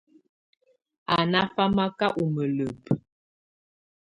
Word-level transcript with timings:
Á 1.15 1.17
ná 1.31 1.41
famaká 1.55 2.07
u 2.21 2.23
mǝlǝbǝ. 2.33 2.89